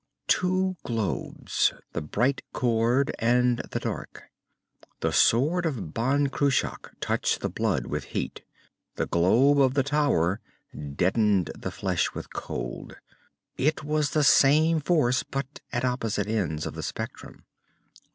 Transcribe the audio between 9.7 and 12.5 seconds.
the tower deadened the flesh with